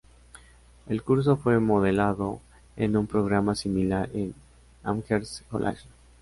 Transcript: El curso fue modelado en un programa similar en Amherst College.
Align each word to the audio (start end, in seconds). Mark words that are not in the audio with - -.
El 0.87 1.03
curso 1.03 1.37
fue 1.37 1.59
modelado 1.59 2.39
en 2.75 2.97
un 2.97 3.05
programa 3.05 3.53
similar 3.53 4.09
en 4.15 4.33
Amherst 4.83 5.47
College. 5.47 5.85